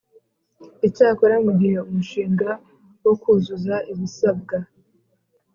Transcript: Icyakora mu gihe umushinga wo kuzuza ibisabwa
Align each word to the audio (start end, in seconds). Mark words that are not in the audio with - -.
Icyakora 0.87 1.35
mu 1.45 1.51
gihe 1.59 1.75
umushinga 1.87 2.49
wo 3.03 3.13
kuzuza 3.21 3.75
ibisabwa 3.91 4.57